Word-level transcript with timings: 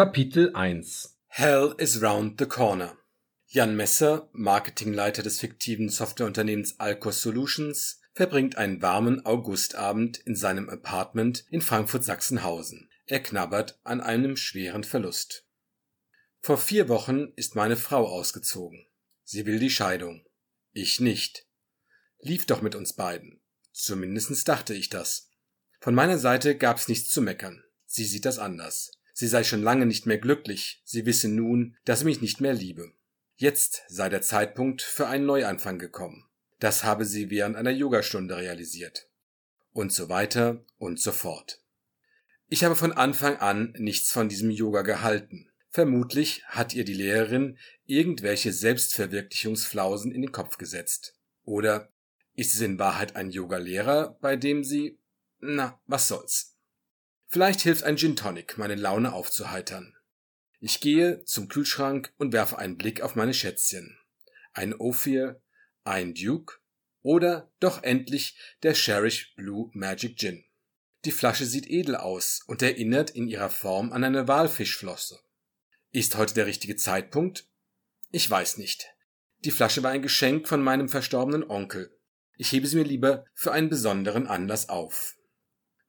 Kapitel 0.00 0.54
1 0.54 1.10
Hell 1.26 1.74
is 1.76 2.00
round 2.00 2.38
the 2.38 2.46
corner. 2.46 2.96
Jan 3.48 3.76
Messer, 3.76 4.30
Marketingleiter 4.32 5.22
des 5.22 5.40
fiktiven 5.40 5.90
Softwareunternehmens 5.90 6.80
Alcos 6.80 7.20
Solutions, 7.20 8.00
verbringt 8.14 8.56
einen 8.56 8.80
warmen 8.80 9.26
Augustabend 9.26 10.16
in 10.16 10.34
seinem 10.36 10.70
Apartment 10.70 11.44
in 11.50 11.60
Frankfurt-Sachsenhausen. 11.60 12.88
Er 13.04 13.20
knabbert 13.20 13.78
an 13.84 14.00
einem 14.00 14.38
schweren 14.38 14.84
Verlust. 14.84 15.46
Vor 16.40 16.56
vier 16.56 16.88
Wochen 16.88 17.34
ist 17.36 17.54
meine 17.54 17.76
Frau 17.76 18.08
ausgezogen. 18.08 18.86
Sie 19.24 19.44
will 19.44 19.58
die 19.58 19.68
Scheidung. 19.68 20.24
Ich 20.72 21.00
nicht. 21.00 21.46
Lief 22.20 22.46
doch 22.46 22.62
mit 22.62 22.74
uns 22.74 22.94
beiden. 22.94 23.42
Zumindest 23.72 24.48
dachte 24.48 24.72
ich 24.72 24.88
das. 24.88 25.28
Von 25.78 25.94
meiner 25.94 26.16
Seite 26.16 26.56
gab's 26.56 26.88
nichts 26.88 27.10
zu 27.10 27.20
meckern. 27.20 27.62
Sie 27.84 28.06
sieht 28.06 28.24
das 28.24 28.38
anders. 28.38 28.92
Sie 29.12 29.28
sei 29.28 29.44
schon 29.44 29.62
lange 29.62 29.86
nicht 29.86 30.06
mehr 30.06 30.18
glücklich, 30.18 30.82
sie 30.84 31.06
wisse 31.06 31.28
nun, 31.28 31.76
dass 31.84 32.00
sie 32.00 32.04
mich 32.04 32.20
nicht 32.20 32.40
mehr 32.40 32.54
liebe. 32.54 32.92
Jetzt 33.36 33.82
sei 33.88 34.08
der 34.08 34.22
Zeitpunkt 34.22 34.82
für 34.82 35.06
einen 35.06 35.26
Neuanfang 35.26 35.78
gekommen. 35.78 36.26
Das 36.58 36.84
habe 36.84 37.06
sie 37.06 37.30
während 37.30 37.56
einer 37.56 37.70
Yogastunde 37.70 38.36
realisiert. 38.36 39.08
Und 39.72 39.92
so 39.92 40.08
weiter 40.08 40.64
und 40.78 41.00
so 41.00 41.12
fort. 41.12 41.62
Ich 42.48 42.64
habe 42.64 42.76
von 42.76 42.92
Anfang 42.92 43.36
an 43.36 43.72
nichts 43.78 44.12
von 44.12 44.28
diesem 44.28 44.50
Yoga 44.50 44.82
gehalten. 44.82 45.48
Vermutlich 45.70 46.44
hat 46.46 46.74
ihr 46.74 46.84
die 46.84 46.94
Lehrerin 46.94 47.56
irgendwelche 47.86 48.52
Selbstverwirklichungsflausen 48.52 50.12
in 50.12 50.22
den 50.22 50.32
Kopf 50.32 50.58
gesetzt. 50.58 51.14
Oder 51.44 51.92
ist 52.34 52.54
es 52.54 52.60
in 52.60 52.78
Wahrheit 52.78 53.16
ein 53.16 53.30
Yoga-Lehrer, 53.30 54.18
bei 54.20 54.36
dem 54.36 54.64
sie... 54.64 54.98
Na, 55.38 55.80
was 55.86 56.08
soll's. 56.08 56.56
Vielleicht 57.32 57.60
hilft 57.60 57.84
ein 57.84 57.96
Gin 57.96 58.16
Tonic, 58.16 58.58
meine 58.58 58.74
Laune 58.74 59.12
aufzuheitern. 59.12 59.94
Ich 60.58 60.80
gehe 60.80 61.24
zum 61.24 61.46
Kühlschrank 61.46 62.12
und 62.18 62.32
werfe 62.32 62.58
einen 62.58 62.76
Blick 62.76 63.02
auf 63.02 63.14
meine 63.14 63.34
Schätzchen. 63.34 63.96
Ein 64.52 64.74
Ophir, 64.74 65.40
ein 65.84 66.12
Duke 66.12 66.56
oder 67.02 67.52
doch 67.60 67.84
endlich 67.84 68.36
der 68.64 68.72
Cherish 68.72 69.32
Blue 69.36 69.70
Magic 69.74 70.18
Gin. 70.18 70.44
Die 71.04 71.12
Flasche 71.12 71.46
sieht 71.46 71.70
edel 71.70 71.94
aus 71.94 72.40
und 72.48 72.62
erinnert 72.62 73.10
in 73.10 73.28
ihrer 73.28 73.48
Form 73.48 73.92
an 73.92 74.02
eine 74.02 74.26
Walfischflosse. 74.26 75.20
Ist 75.92 76.16
heute 76.16 76.34
der 76.34 76.46
richtige 76.46 76.74
Zeitpunkt? 76.74 77.46
Ich 78.10 78.28
weiß 78.28 78.56
nicht. 78.56 78.88
Die 79.44 79.52
Flasche 79.52 79.84
war 79.84 79.92
ein 79.92 80.02
Geschenk 80.02 80.48
von 80.48 80.64
meinem 80.64 80.88
verstorbenen 80.88 81.48
Onkel. 81.48 81.96
Ich 82.36 82.50
hebe 82.50 82.66
sie 82.66 82.76
mir 82.76 82.84
lieber 82.84 83.24
für 83.34 83.52
einen 83.52 83.68
besonderen 83.68 84.26
Anlass 84.26 84.68
auf. 84.68 85.14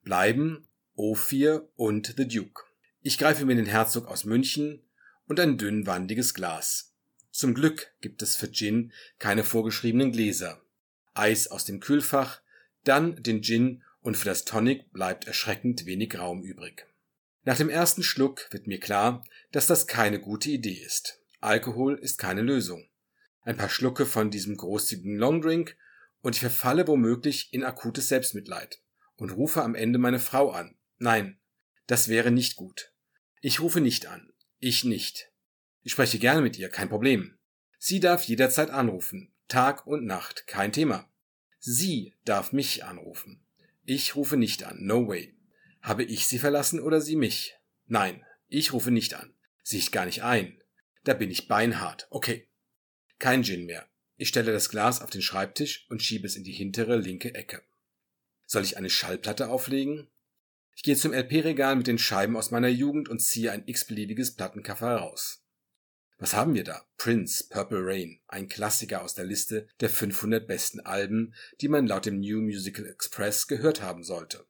Bleiben 0.04 0.68
O4 0.98 1.68
und 1.76 2.14
The 2.18 2.28
Duke. 2.28 2.64
Ich 3.02 3.18
greife 3.18 3.46
mir 3.46 3.56
den 3.56 3.66
Herzog 3.66 4.08
aus 4.08 4.26
München 4.26 4.84
und 5.28 5.40
ein 5.40 5.58
dünnwandiges 5.58 6.34
Glas. 6.34 6.94
Zum 7.32 7.54
Glück 7.54 7.94
gibt 8.02 8.22
es 8.22 8.36
für 8.36 8.52
Gin 8.52 8.92
keine 9.18 9.44
vorgeschriebenen 9.44 10.12
Gläser. 10.12 10.62
Eis 11.14 11.48
aus 11.48 11.66
dem 11.66 11.80
Kühlfach, 11.80 12.42
dann 12.84 13.22
den 13.24 13.42
Gin 13.42 13.84
und 14.02 14.18
für 14.18 14.26
das 14.26 14.46
Tonic 14.46 14.92
bleibt 14.92 15.26
erschreckend 15.26 15.86
wenig 15.86 16.18
Raum 16.18 16.44
übrig. 16.44 16.86
Nach 17.44 17.58
dem 17.58 17.70
ersten 17.70 18.04
Schluck 18.04 18.48
wird 18.52 18.68
mir 18.68 18.80
klar, 18.80 19.26
dass 19.52 19.68
das 19.68 19.88
keine 19.88 20.20
gute 20.20 20.52
Idee 20.52 20.84
ist. 20.86 21.20
Alkohol 21.40 21.98
ist 21.98 22.18
keine 22.18 22.42
Lösung. 22.42 22.88
Ein 23.44 23.58
paar 23.58 23.70
Schlucke 23.70 24.06
von 24.06 24.30
diesem 24.30 24.58
großzügigen 24.58 25.18
Longdrink 25.18 25.76
und 26.22 26.36
ich 26.36 26.42
verfalle 26.42 26.88
womöglich 26.88 27.52
in 27.52 27.64
akutes 27.64 28.10
Selbstmitleid 28.10 28.80
und 29.16 29.32
rufe 29.32 29.64
am 29.64 29.74
Ende 29.74 29.98
meine 29.98 30.20
Frau 30.20 30.52
an, 30.52 30.76
Nein, 31.02 31.40
das 31.88 32.10
wäre 32.10 32.30
nicht 32.30 32.56
gut. 32.56 32.94
Ich 33.42 33.60
rufe 33.60 33.82
nicht 33.82 34.06
an. 34.06 34.32
Ich 34.60 34.84
nicht. 34.84 35.32
Ich 35.82 35.94
spreche 35.94 36.20
gerne 36.20 36.42
mit 36.42 36.60
ihr, 36.60 36.70
kein 36.70 36.90
Problem. 36.90 37.40
Sie 37.80 38.00
darf 38.00 38.24
jederzeit 38.26 38.70
anrufen. 38.70 39.34
Tag 39.48 39.88
und 39.88 40.06
Nacht, 40.06 40.46
kein 40.46 40.72
Thema. 40.72 41.12
Sie 41.58 42.14
darf 42.24 42.54
mich 42.54 42.84
anrufen. 42.84 43.44
Ich 43.84 44.16
rufe 44.16 44.38
nicht 44.38 44.62
an, 44.64 44.78
no 44.86 45.08
way. 45.08 45.36
Habe 45.82 46.04
ich 46.04 46.28
sie 46.28 46.38
verlassen 46.38 46.80
oder 46.80 47.02
sie 47.02 47.16
mich? 47.16 47.56
Nein, 47.88 48.24
ich 48.48 48.72
rufe 48.72 48.92
nicht 48.92 49.16
an. 49.16 49.34
Sieht 49.64 49.92
gar 49.92 50.06
nicht 50.06 50.22
ein. 50.22 50.62
Da 51.04 51.16
bin 51.16 51.32
ich 51.32 51.48
beinhart. 51.48 52.06
Okay. 52.12 52.48
Kein 53.18 53.44
Gin 53.44 53.66
mehr. 53.66 53.90
Ich 54.18 54.28
stelle 54.28 54.52
das 54.52 54.70
Glas 54.70 55.02
auf 55.02 55.10
den 55.10 55.24
Schreibtisch 55.24 55.88
und 55.90 56.04
schiebe 56.04 56.28
es 56.28 56.36
in 56.36 56.44
die 56.44 56.52
hintere 56.52 56.98
linke 56.98 57.34
Ecke. 57.34 57.64
Soll 58.46 58.62
ich 58.62 58.78
eine 58.78 58.92
Schallplatte 58.92 59.50
auflegen? 59.50 60.08
Ich 60.76 60.84
gehe 60.84 60.96
zum 60.96 61.14
LP-Regal 61.14 61.76
mit 61.76 61.88
den 61.88 61.98
Scheiben 61.98 62.38
aus 62.38 62.52
meiner 62.52 62.70
Jugend 62.70 63.10
und 63.10 63.20
ziehe 63.20 63.52
ein 63.52 63.68
x-beliebiges 63.68 64.36
Plattencover 64.36 64.88
heraus. 64.88 65.44
Was 66.18 66.34
haben 66.36 66.54
wir 66.54 66.64
da? 66.64 66.86
Prince, 66.98 67.48
Purple 67.50 67.80
Rain, 67.82 68.22
ein 68.28 68.48
Klassiker 68.48 69.04
aus 69.04 69.16
der 69.16 69.26
Liste 69.26 69.68
der 69.80 69.90
500 69.90 70.48
besten 70.48 70.80
Alben, 70.80 71.34
die 71.62 71.68
man 71.68 71.88
laut 71.88 72.06
dem 72.06 72.20
New 72.20 72.42
Musical 72.42 72.86
Express 72.86 73.48
gehört 73.48 73.82
haben 73.82 74.04
sollte. 74.04 74.46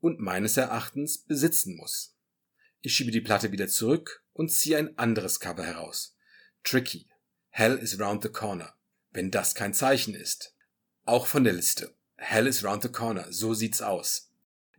Und 0.00 0.20
meines 0.20 0.56
Erachtens 0.56 1.24
besitzen 1.24 1.76
muss. 1.76 2.16
Ich 2.82 2.94
schiebe 2.94 3.10
die 3.10 3.20
Platte 3.22 3.50
wieder 3.50 3.68
zurück 3.68 4.24
und 4.34 4.50
ziehe 4.50 4.76
ein 4.76 4.96
anderes 4.98 5.40
Cover 5.40 5.64
heraus. 5.64 6.16
Tricky. 6.64 7.08
Hell 7.48 7.76
is 7.78 7.98
round 7.98 8.22
the 8.22 8.28
corner. 8.28 8.74
Wenn 9.10 9.30
das 9.30 9.54
kein 9.54 9.74
Zeichen 9.74 10.14
ist. 10.14 10.54
Auch 11.04 11.26
von 11.26 11.44
der 11.44 11.54
Liste. 11.54 11.94
Hell 12.16 12.46
is 12.46 12.62
round 12.62 12.82
the 12.82 12.90
corner. 12.90 13.32
So 13.32 13.54
sieht's 13.54 13.82
aus. 13.82 14.29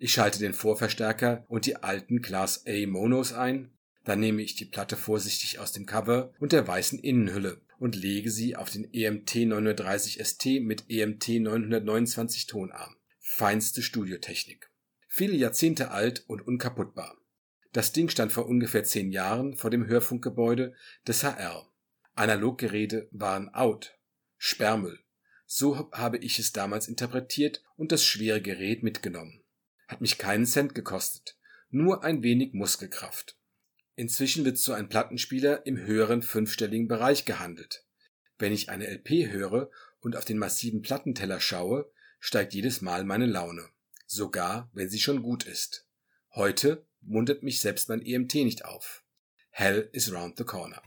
Ich 0.04 0.14
schalte 0.14 0.40
den 0.40 0.56
Vorverstärker 0.56 1.46
und 1.48 1.68
die 1.68 1.76
alten 1.76 2.24
Class 2.24 2.66
A 2.66 2.88
Monos 2.88 3.34
ein, 3.34 3.70
dann 4.04 4.20
nehme 4.20 4.42
ich 4.42 4.56
die 4.56 4.66
Platte 4.66 4.98
vorsichtig 4.98 5.60
aus 5.60 5.74
dem 5.74 5.86
Cover 5.86 6.34
und 6.40 6.54
der 6.54 6.68
weißen 6.68 6.98
Innenhülle 6.98 7.62
und 7.78 7.96
lege 7.96 8.32
sie 8.32 8.56
auf 8.56 8.72
den 8.72 8.92
EMT 8.92 9.36
930 9.36 10.20
ST 10.26 10.46
mit 10.62 10.86
EMT 10.90 11.42
929 11.42 12.48
Tonarm. 12.48 12.96
Feinste 13.20 13.84
Studiotechnik. 13.84 14.72
Viele 15.08 15.36
Jahrzehnte 15.36 15.92
alt 15.92 16.24
und 16.26 16.42
unkaputtbar. 16.42 17.16
Das 17.72 17.92
Ding 17.92 18.10
stand 18.10 18.32
vor 18.32 18.48
ungefähr 18.48 18.84
zehn 18.84 19.12
Jahren 19.12 19.56
vor 19.56 19.70
dem 19.70 19.86
Hörfunkgebäude 19.86 20.74
des 21.08 21.24
HR. 21.24 21.72
Analoggeräte 22.16 23.08
waren 23.12 23.50
out. 23.50 24.00
Sperrmüll. 24.40 24.98
So 25.46 25.92
habe 25.92 26.18
ich 26.18 26.40
es 26.40 26.54
damals 26.54 26.88
interpretiert 26.88 27.62
und 27.76 27.92
das 27.92 28.04
schwere 28.04 28.42
Gerät 28.42 28.82
mitgenommen. 28.82 29.41
Hat 29.92 30.00
mich 30.00 30.18
keinen 30.18 30.46
Cent 30.46 30.74
gekostet. 30.74 31.38
Nur 31.70 32.06
ein 32.06 32.24
wenig 32.24 32.54
Muskelkraft. 32.54 33.38
Inzwischen 33.96 34.46
wird 34.46 34.58
so 34.58 34.72
ein 34.72 34.88
Plattenspieler 34.88 35.66
im 35.66 35.78
höheren 35.78 36.22
fünfstelligen 36.22 36.88
Bereich 36.88 37.26
gehandelt. 37.26 37.86
Wenn 38.40 38.54
ich 38.54 38.70
eine 38.70 38.88
LP 38.88 39.30
höre 39.30 39.70
und 40.00 40.16
auf 40.16 40.24
den 40.24 40.38
massiven 40.38 40.82
Plattenteller 40.82 41.42
schaue, 41.42 41.92
steigt 42.22 42.54
jedes 42.54 42.80
Mal 42.80 43.04
meine 43.04 43.26
Laune. 43.26 43.68
Sogar, 44.08 44.70
wenn 44.72 44.90
sie 44.90 45.00
schon 45.02 45.24
gut 45.24 45.44
ist. 45.44 45.86
Heute 46.36 46.88
muntert 47.02 47.44
mich 47.44 47.60
selbst 47.60 47.90
mein 47.90 48.02
EMT 48.02 48.36
nicht 48.36 48.64
auf. 48.64 49.04
Hell 49.50 49.90
is 49.92 50.14
round 50.14 50.38
the 50.38 50.46
corner. 50.46 50.82